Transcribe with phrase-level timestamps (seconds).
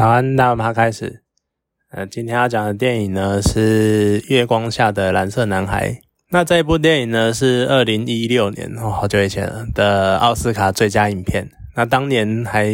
[0.00, 1.20] 早安，大家开始。
[1.90, 5.90] 呃，今天要讲的电影呢是《月光下的蓝色男孩》。
[6.30, 11.50] 那这一部电影呢是二零一六年哦，好久以前了的奥斯卡最佳影片。
[11.76, 12.72] 那当年还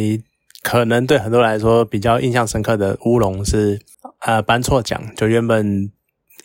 [0.63, 3.77] 可能对很多人来说比较印象深刻的《乌龙》是
[4.19, 5.91] 呃颁错奖，就原本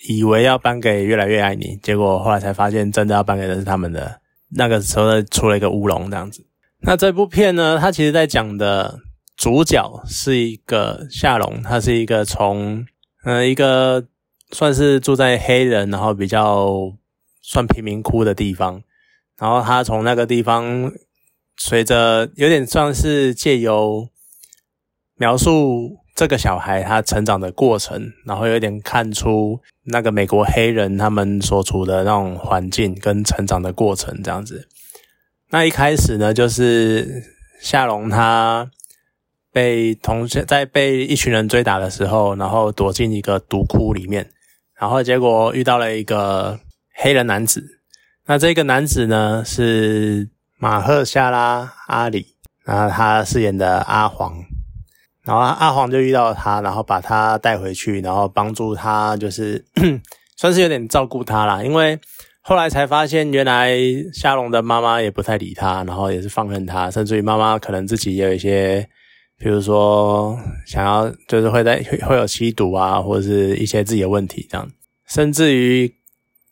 [0.09, 4.19] 以为要颁给《越来越爱你》，结果后来才发现真的要颁给的是他们的。
[4.49, 6.45] 那个时候出了一个《乌龙》这样子。
[6.81, 8.99] 那这部片呢，它其实在讲的。
[9.43, 12.87] 主角是一个夏龙，他是一个从
[13.25, 14.07] 呃一个
[14.53, 16.93] 算是住在黑人，然后比较
[17.43, 18.81] 算贫民窟的地方，
[19.37, 20.93] 然后他从那个地方
[21.57, 24.09] 随着有点算是借由
[25.17, 34.69] 描述这个小孩他成长的过程，然后有点看出那个美国黑人他们所处的那种环境跟成长的过程这样子。
[35.51, 37.25] 那一开始呢，就是
[37.61, 38.71] 夏龙他。
[39.53, 44.27] 被同学在被一群人追打的时候，然后躲进一个毒窟里面，
[44.81, 46.59] 然后结果遇到了一个
[46.95, 47.63] 黑人男子。
[48.27, 52.25] 那这个男子呢是马赫夏拉阿里，
[52.65, 54.35] 然后他饰演的阿黄，
[55.23, 59.63] 然后阿黄就遇到了他，然后把他带回去，然后帮助他，就是
[60.39, 61.63] 算是有点照顾他啦。
[61.63, 61.99] 因为
[62.41, 63.77] 后来才发现，原来
[64.15, 68.89] 夏龙的妈妈也不太理他，然后也是放任他，甚至于妈妈可能自己也有一些。
[69.43, 74.71] 比如说，想要就是会在会有吸毒啊，或者是一些自己的问题这样，
[75.09, 75.93] 甚至于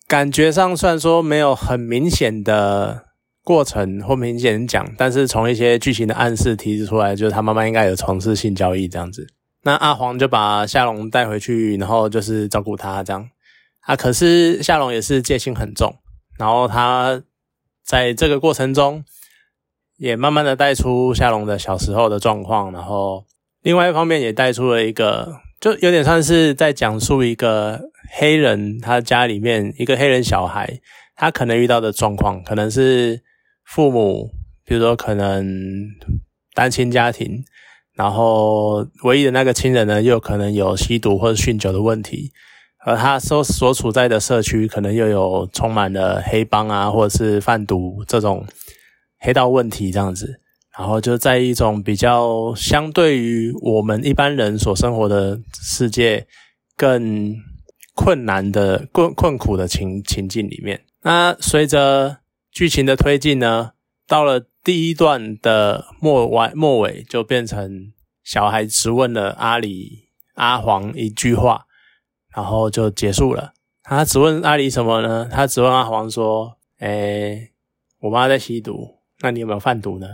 [0.09, 3.05] 感觉上虽然说没有很明显的
[3.45, 9.25] 过程或明显讲，但是从一些剧情的暗示提示出来，就是他妈妈应该有从事性交易这样子。
[9.63, 13.31] 那阿黄就把夏龙带回去，然后就是照顾他这样。
[13.83, 15.95] 啊，可是夏龙也是戒心很重，
[16.37, 17.23] 然后他
[17.85, 19.05] 在这个过程中。
[20.01, 23.23] 也慢慢的带出夏龙的小时候的状况，然后
[23.63, 27.79] 另外一方面也带出了一个，就有点像是在讲述一个
[28.17, 30.81] 黑人他家里面一个黑人小孩，
[31.17, 33.21] 他可能遇到的状况，可能是
[33.67, 34.31] 父母，
[34.65, 35.45] 比如说可能
[36.55, 37.45] 单亲家庭，
[37.95, 42.33] 然后唯一的那个亲人呢，又可能有吸毒或者酗酒的问题，
[42.87, 48.47] 而他所所处在的社区，可能又有充满了黑帮啊，或者是贩毒这种。
[49.21, 50.41] 黑道问题这样子，
[50.77, 56.27] 然后就在一种比较相对于我们一般人所生活的世界
[56.77, 57.37] 更
[57.95, 60.83] 困难的困困苦的情情境里面。
[61.03, 62.19] 那随着
[62.51, 63.73] 剧情的推进呢，
[64.07, 67.93] 到了第一段的末尾末尾，就变成
[68.25, 71.67] 小孩质问了阿里阿黄一句话，
[72.35, 73.53] 然后就结束了。
[73.83, 75.29] 他质问阿里什么呢？
[75.31, 77.51] 他质问阿黄说：“诶，
[78.01, 80.07] 我妈在吸毒。”那你有没有贩毒呢？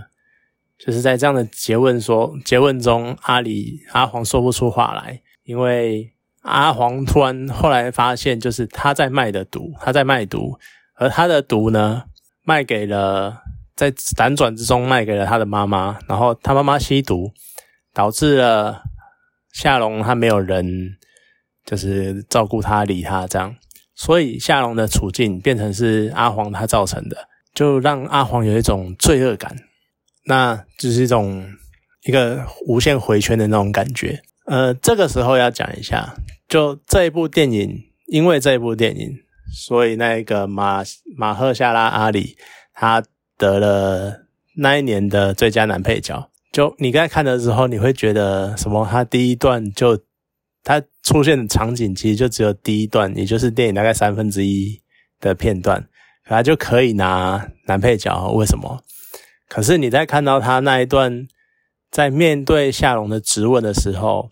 [0.78, 6.12] 就是在这样的诘问说诘问中，阿里阿黄说不出话来，因为
[6.42, 10.58] 阿黄突然后来发现，就是他在卖的毒，他在卖毒，
[10.96, 12.04] 而他的毒呢，
[12.44, 13.42] 卖给了
[13.74, 17.32] 在辗转之中卖给了他的妈妈，然后他妈妈吸毒，
[17.94, 18.82] 导致了
[19.52, 20.98] 夏龙他没有人
[21.64, 23.56] 就是照顾他理他这样，
[23.94, 27.28] 所以夏龙的处境变成是阿黄他造成的。
[27.56, 29.56] 就让阿黄有一种罪恶感，
[30.26, 31.42] 那就是一种
[32.04, 34.20] 一个无限回圈的那种感觉。
[34.44, 36.14] 呃，这个时候要讲一下，
[36.46, 39.10] 就这一部电影，因为这一部电影，
[39.54, 40.84] 所以那个马
[41.16, 42.36] 马赫夏拉阿里
[42.74, 43.02] 他
[43.38, 44.26] 得了
[44.58, 46.30] 那一年的最佳男配角。
[46.52, 48.86] 就你刚才看的时候，你会觉得什么？
[48.90, 49.98] 他第一段就
[50.62, 54.78] 他出现的场景，其实就只有第一段，也就是电影大概三分之一
[55.20, 55.88] 的片段。
[56.28, 58.82] 他就可以拿男配角，为什么？
[59.48, 61.28] 可是你在看到他那一段
[61.90, 64.28] 在面对夏龙的质问的时候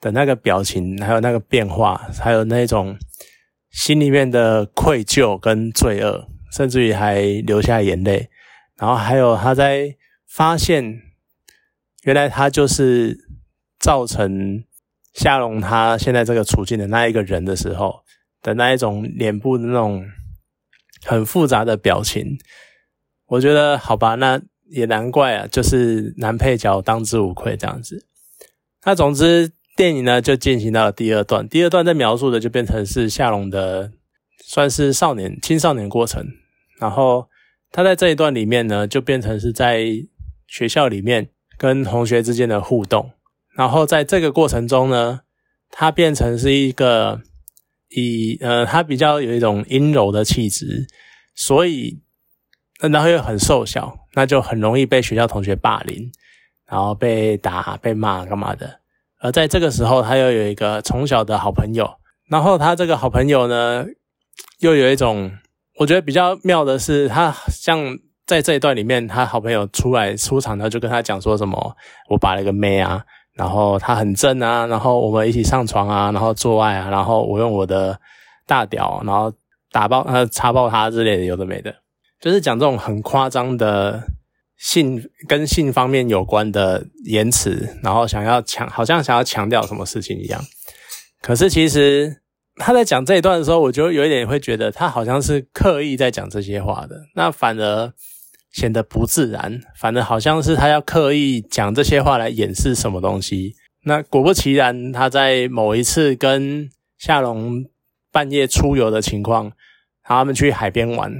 [0.00, 2.94] 的那个表情，还有那个变化，还有那种
[3.70, 8.28] 心里面的愧疚跟罪恶，甚至于还流下眼泪。
[8.76, 9.96] 然后还有他在
[10.28, 11.00] 发现
[12.02, 13.16] 原来他就是
[13.78, 14.62] 造成
[15.14, 18.02] 夏龙他现在这个处境的那一个人的时候
[18.42, 20.06] 的那一种脸部的那种。
[21.04, 22.38] 很复杂的表情，
[23.26, 28.06] 我觉得好吧，那也难怪啊，就是男配角当之无愧这样子。
[28.84, 33.92] 那总之，电影呢就进行到了第二段，第二段在描述的就变成是夏龙的
[34.44, 36.26] 算是少年青少年过程，
[36.78, 37.28] 然后
[37.72, 39.86] 他在这一段里面呢，就变成是在
[40.46, 43.12] 学校里面跟同学之间的互动，
[43.56, 45.20] 然后在这个过程中呢，
[45.70, 47.22] 他变成是一个。
[47.90, 50.86] 以呃，他比较有一种阴柔的气质，
[51.34, 52.00] 所以
[52.80, 56.10] 然后又很瘦小，那就很容易被学校同学霸凌，
[56.66, 58.80] 然后被打、被骂干嘛的。
[59.20, 61.88] 而在这个时候，他又有一个从小的好朋友，
[62.30, 63.84] 然后他这个好朋友呢，
[64.60, 65.30] 又有一种
[65.78, 71.76] 我觉得比较妙的是，他像在这一段里面，他好朋友出来出场，他就跟他讲说什么，
[72.08, 73.04] 我把了个妹啊，
[73.40, 77.98] 然后他很正啊，然后我们一起上床啊，然后做爱啊，然后我用我的
[78.46, 79.32] 大屌，然后
[79.72, 81.74] 打爆呃插爆他之类的，有的没的，
[82.20, 84.02] 就是讲这种很夸张的。
[84.62, 90.38] 性跟性方面有关的言辞，然后想要强，好像想要强调什么事情一样。
[91.22, 92.20] 可是其实
[92.56, 97.90] 他在讲这一段的时候，我就有一点会觉得他好像是刻意在讲这些话的，那反而
[98.50, 103.54] 显得不自然，反正好像是他要刻意讲这些话来掩饰什么东西。
[103.84, 106.68] 那果不其然，他在某一次跟
[106.98, 107.64] 夏龙
[108.12, 109.52] 半夜出游的情况，
[110.02, 111.14] 他们去海边玩，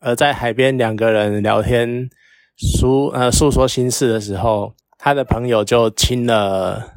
[0.00, 2.10] 而在海边两个人聊天。
[2.54, 6.92] 诉呃诉说心事的时候，他的朋友就亲了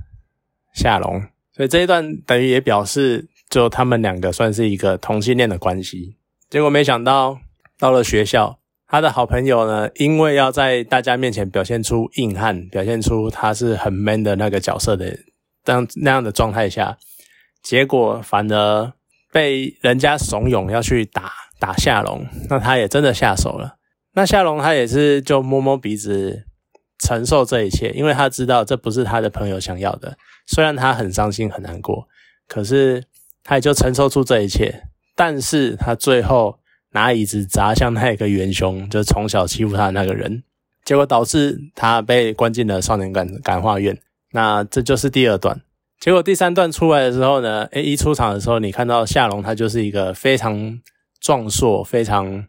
[0.73, 1.23] 夏龙，
[1.55, 6.17] 所以这一段等于也表示，就他们两个算是一个同性恋的关系。
[6.49, 7.39] 结果没想到
[7.79, 15.17] 到了学校，他的好朋友呢，因为要在大家面前表现出硬汉，表现出他是很 man 的那个角色的，
[15.63, 16.97] 当那样的状态下，
[17.63, 18.93] 结果反而
[19.31, 23.77] 被人家怂恿要去打打夏龙，那他也真的下手了。
[24.13, 26.45] 那夏龙他也是就摸摸鼻子
[26.99, 30.17] 承受这一切，因为他知道这不是他的朋友想要的。
[30.47, 32.07] 虽然他很伤心很难过，
[32.47, 33.03] 可是
[33.43, 34.83] 他也就承受住这一切。
[35.15, 36.59] 但是他最后
[36.95, 40.41] 拿椅子砸向那一个元凶，就从小欺负他的那个人，
[40.83, 43.95] 结果导致他被关进了少年感感化院。
[44.31, 45.61] 那这就是第二段。
[45.99, 50.79] 结果第三段出来的时候呢，诶，一出场的时候，你看到夏龙他就是一个非常
[51.19, 52.47] 壮硕、非常。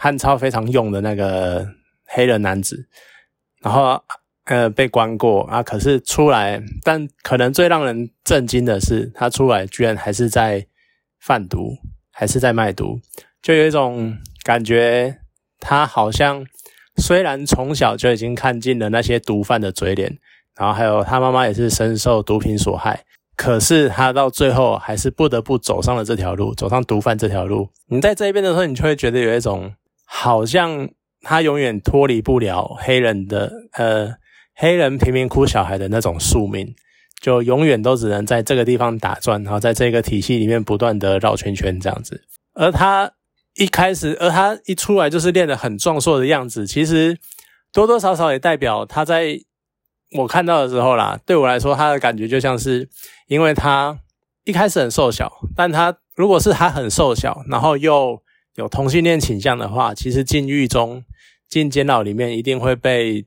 [0.00, 1.66] 汉超非常勇的那个
[2.06, 2.86] 黑人男子，
[3.60, 4.00] 然后
[4.44, 10.64] 呃被关过啊，可是出来，但可能最让人震惊的是，他出来居然还是在
[11.18, 11.76] 贩毒，
[12.12, 13.00] 还是在卖毒，
[13.42, 15.18] 就有一种感觉，
[15.58, 16.44] 他好像
[16.96, 20.18] 虽然从小就已经看尽了那些毒贩的嘴脸，
[20.56, 23.04] 然后还有他妈妈也是深受毒品所害，
[23.36, 27.68] 可是他到最后还是不得不走上了这条路，走上毒贩这条路。
[27.86, 29.72] 你在这一边的时候，你就会觉得有一种。
[30.10, 30.88] 好像
[31.20, 34.14] 他永远脱离不了黑人的呃
[34.54, 36.74] 黑人贫民窟小孩的那种宿命，
[37.20, 42.24] 就永远都只能在这个地方打转，然后在这个体系里面不断的绕圈圈这样子。
[42.54, 43.12] 而他
[43.58, 47.18] 一开始，而他一出来就是练得很壮硕的样子，其实
[47.72, 49.40] 多多少少也代表他在
[50.16, 52.88] 我看到的时候啦，对我来说他的感觉就像是，
[53.26, 53.98] 因为他
[54.44, 58.22] 一开始很瘦小，但他如果是他很瘦小，然后又
[58.54, 61.04] 有同性恋倾向的话，其实进狱中、
[61.48, 63.26] 进监牢里面一定会被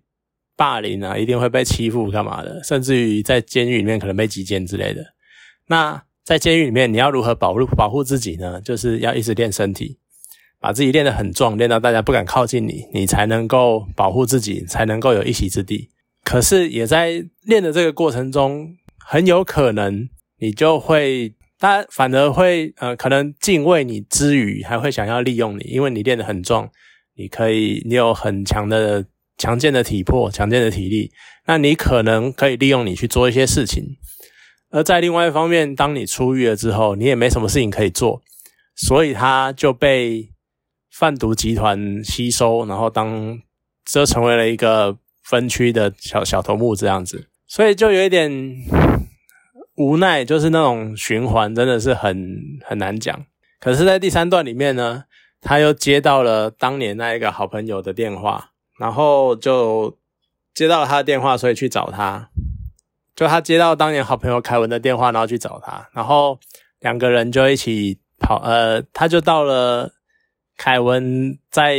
[0.55, 2.63] 霸凌啊，一定会被欺负，干嘛的？
[2.63, 5.03] 甚至于在监狱里面可能被击奸之类的。
[5.67, 8.61] 那在监狱里面，你要如何保护保护自己呢？
[8.61, 9.97] 就是要一直练身体，
[10.61, 15.89] 把自己练得很壮，练到大家不敢靠近你，你才能够保护自己，才能够有一席之地。
[16.23, 20.07] 可是也在练的这个过程中，很有可能
[20.39, 21.35] 你就会。
[21.63, 26.67] 他反而会呃，可能敬畏你之余，还会想要利用你，因为你练得很壮，
[27.15, 29.05] 你可以，你有很强的、
[29.37, 31.11] 强健的体魄、强健的体力，
[31.45, 33.85] 那你可能可以利用你去做一些事情。
[34.71, 38.23] 而在另外一方面，当你出狱了之后，你也没什么事情可以做，
[38.75, 40.31] 所以他就被
[40.91, 43.39] 贩毒集团吸收，然后当
[43.85, 48.31] 这成为了一个分区的小小头目这样子，所以就有一点。
[49.75, 53.25] 无奈就是那种循环，真的是很很难讲。
[53.59, 55.05] 可是，在第三段里面呢，
[55.39, 59.97] 他又接到了当年那一个好朋友的电话，然后就
[60.53, 62.29] 接到了他的电话，所以去找他。
[63.15, 66.37] 就他接到当年好朋友凯文的电话，然后去找他，然后
[66.81, 68.39] 两个人就一起跑。
[68.43, 69.93] 呃，他就到了
[70.57, 71.77] 凯文在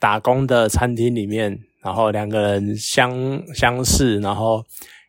[0.00, 4.64] 打工的餐厅里面，然后两个人相相视，然后。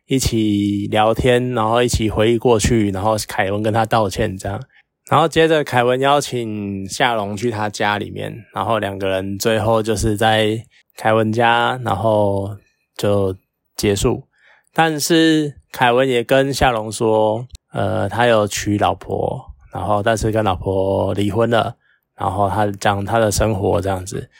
[0.08, 4.62] 一起聊天，然后一起回忆过去，然后凯文跟他道歉，这样，
[5.10, 10.64] 然后接着凯文邀请夏龙去他家里面，然后两个人最后就是在
[10.96, 12.56] 凯文家，然后
[12.96, 13.34] 就
[13.74, 14.28] 结束。
[14.72, 21.74] 但是凯文也跟夏龙说，呃，他有娶老婆，然后但是跟老婆离婚了，
[22.18, 24.30] 然后他讲他的生活这样子，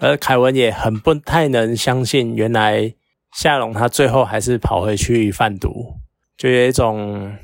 [0.00, 2.94] 而凯文也很不太能相信，原来。
[3.36, 5.96] 夏龙他最后还是跑回去贩毒，
[6.36, 7.36] 就有一种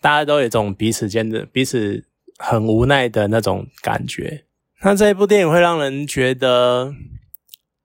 [0.00, 2.04] 大家都有一种彼此间的彼此
[2.38, 4.44] 很无奈的那种感觉。
[4.82, 6.94] 那这一部电影会让人觉得，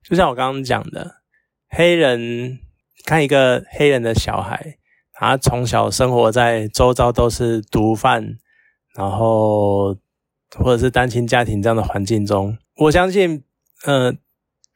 [0.08, 1.16] 就像我刚刚讲的，
[1.70, 2.60] 黑人
[3.06, 4.78] 看一个黑人的小孩，
[5.12, 8.38] 他从小生活在周遭都是毒贩，
[8.94, 9.98] 然后
[10.56, 13.44] 或者是单亲家庭这样的环境中，我相信，
[13.86, 14.14] 呃，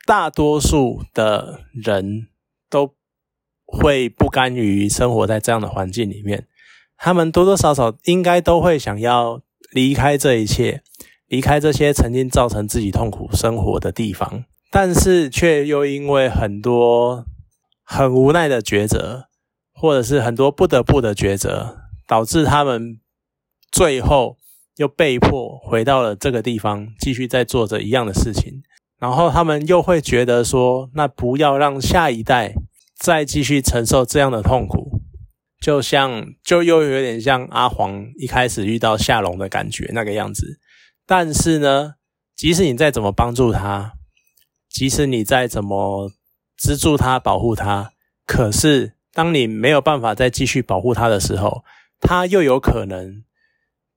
[0.05, 2.27] 大多数的人
[2.69, 2.95] 都
[3.65, 6.47] 会不甘于生活在这样的环境里面，
[6.97, 10.81] 他们多多少少应该都会想要离开这一切，
[11.27, 17.25] 离开这些曾经造成自己痛苦生活的地方，但是却又因为很多
[17.83, 19.27] 很无奈的抉择。
[19.73, 22.99] 或者是很多不得不的抉择，导致他们
[23.71, 24.37] 最后
[24.81, 28.63] 又被迫回到了这个地方，继续在做着一样的事情。
[28.99, 32.55] 然后他们又会觉得说，那不要让下一代
[32.97, 34.99] 再继续承受这样的痛苦，
[35.61, 40.59] 就像就又有点像阿黄一开始遇到夏龙的感觉那个样子。
[41.05, 41.93] 但是呢，
[42.35, 43.93] 即使你再怎么帮助他，
[44.69, 46.11] 即使你再怎么
[46.57, 47.91] 资助他、保护他，
[48.25, 48.93] 可是。
[49.13, 51.65] 当你没有办法再继续保护他的时候，
[51.99, 53.25] 他又有可能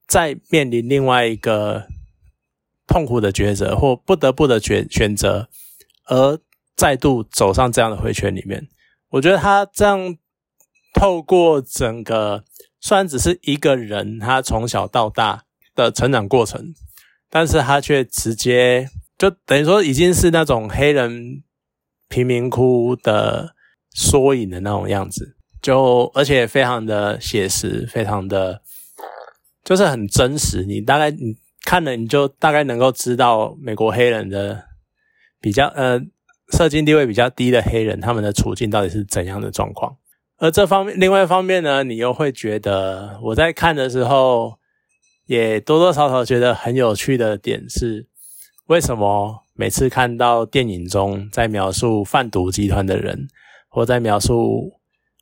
[0.07, 1.87] 再面临另外一个
[2.87, 5.49] 痛苦的抉择，或不得不的选选择，
[6.07, 6.39] 而
[6.77, 8.69] 再度走上这样的回圈里面。
[9.11, 10.17] 我觉得他这样
[10.95, 12.45] 透过整个，
[12.81, 15.45] 虽然只是一个人，他从小到大
[15.75, 16.75] 的成长过程，
[17.31, 21.43] 但是他却直接就等于说已经是那种黑人
[22.09, 23.55] 贫民窟的。
[23.97, 28.61] 缩影的那种样子，就而且非常的写实，非常的，
[29.65, 30.63] 就是很真实。
[30.65, 34.63] 你大概你看了，你就大概能够知道美国黑人的
[35.41, 35.99] 比较呃，
[36.53, 39.97] 社经地位比较低的黑人他们的处境到底是怎样的状况。
[40.37, 44.59] 而这方面，另外一方面呢，你又会觉得我在看的时候，
[45.27, 48.07] 也多多少少觉得很有趣的点是，
[48.67, 53.27] 为什么每次看到电影中在描述贩毒集团的人。
[53.77, 54.73] 或在描述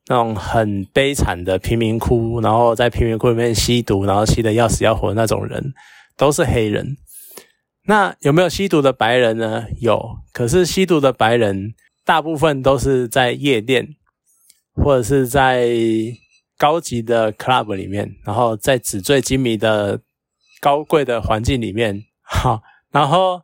[0.07, 5.73] 那种很悲惨的贫民窟，然后在贫民窟里面吸毒，然后吸的要死要活的那种人，
[6.17, 6.97] 都是黑人。
[7.87, 9.67] 那有没有吸毒的白人呢？
[9.81, 13.89] 有，可是吸毒的白人大部分都是在夜店，
[14.75, 15.69] 或者是在
[16.59, 20.01] 高级的 club 里面，然后在纸醉金迷的
[20.61, 23.43] 高贵的环境里面，哈，然后。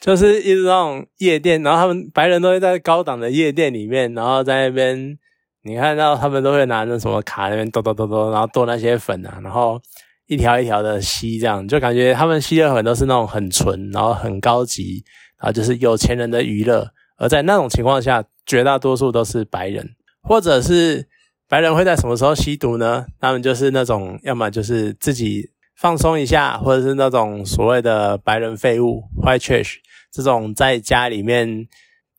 [0.00, 5.18] 就是一直那种夜店，然后他们白人都会在高档的夜店里面，然后在那边，
[5.64, 9.80] 你看到他们都会拿那什么卡那边剁剁剁剁，然后剁那些粉啊，然后
[10.26, 15.02] 一条一条的吸，这样就感觉他们吸的粉都是那种很纯，然后很高级，
[15.38, 16.88] 然后就是有钱人的娱乐。
[17.16, 19.88] 而在那种情况下，绝大多数都是白人，
[20.22, 21.08] 或者是
[21.48, 23.06] 白人会在什么时候吸毒呢？
[23.18, 29.76] 他们就是那种要么就是自己放松一下，或者是那种所谓的白人废物 （white trash）。
[30.12, 31.66] 这种在家里面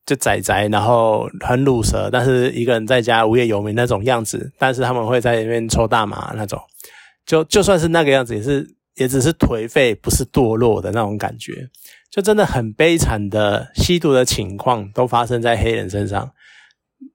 [0.06, 6.62] 就宅宅，然后很鲁蛇，但是一个人在家无业游民那种样子，但是他们会在里面抽大麻那种，
[7.26, 11.70] 就就算是那个样子，也是也只是颓废，不是堕落的那种感觉，
[12.12, 16.32] 就真的很悲惨的吸毒的情况都发生在黑人身上，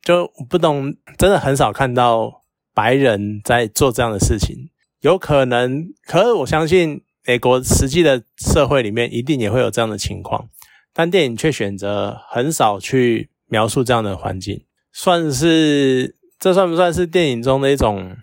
[0.03, 2.43] 就不懂，真的很少看到
[2.75, 4.57] 白人在做这样的事情，
[5.01, 10.49] 有可能，可是我相信美国实际的社会里面一定也会有这样的情况。
[10.93, 18.17] 但电影却选择很少去描述这样的环境，算是这算不算是电影中的一种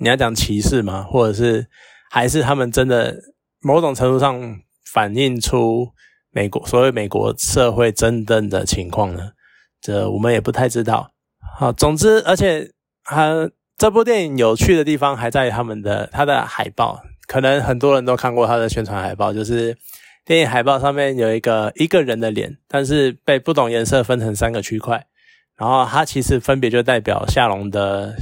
[0.00, 1.02] 你要讲歧视吗？
[1.02, 1.68] 或者是
[2.10, 3.16] 还是他们真的
[3.60, 4.58] 某种程度上
[4.92, 5.88] 反映出
[6.30, 9.30] 美国所谓美国社会真正的情况呢？
[9.80, 11.12] 这我们也不太知道。
[11.56, 12.72] 好，总之，而且
[13.04, 19.78] 它这部电影有趣的地方还在他们的它的海报，可能很多人都看过它的宣传海报，就是。
[20.28, 25.06] 电影海报上面有一个一个人的脸，但是被不同颜色分成三个区块，
[25.56, 28.14] 然后它其实分别就代表夏龙的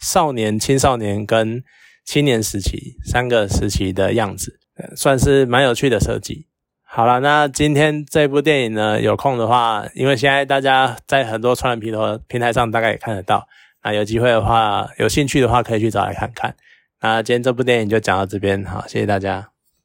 [0.00, 1.62] 少年、青少年跟
[2.04, 4.58] 青年时期三个时期的样子，
[4.96, 6.48] 算是蛮有趣的设计。
[6.82, 13.46] 好了，那今天这部电影呢，有空的话，因为现在大家在很多传染平台平台上大概也看得到，
[13.84, 16.56] 那有机会的话，有兴趣的话可以去找来看看。
[17.00, 19.51] 那今天这部电影就讲到这边，好，谢谢大家。